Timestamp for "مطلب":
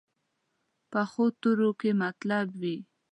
2.03-2.45